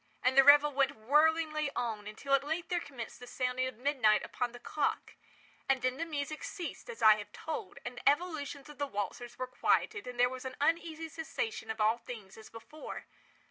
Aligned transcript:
And 0.23 0.35
the 0.35 0.43
revel 0.43 0.71
went 0.73 0.95
whirlingly 0.95 1.69
on, 1.75 2.07
until 2.07 2.33
at 2.33 2.43
length 2.43 2.69
there 2.69 2.79
commenced 2.79 3.19
the 3.19 3.27
sounding 3.27 3.67
of 3.67 3.75
midnight 3.77 4.25
upon 4.25 4.51
the 4.51 4.57
clock. 4.57 5.13
And 5.69 5.83
then 5.83 5.97
the 5.97 6.07
music 6.07 6.43
ceased, 6.43 6.89
as 6.89 7.03
I 7.03 7.17
have 7.17 7.31
told; 7.31 7.77
and 7.85 7.97
the 7.97 8.09
evolutions 8.09 8.67
of 8.67 8.79
the 8.79 8.87
waltzers 8.89 9.37
were 9.37 9.45
quieted; 9.45 10.07
and 10.07 10.19
there 10.19 10.27
was 10.27 10.43
an 10.43 10.55
uneasy 10.59 11.07
cessation 11.07 11.69
of 11.69 11.79
all 11.79 11.99
things 11.99 12.35
as 12.35 12.49
before. 12.49 13.05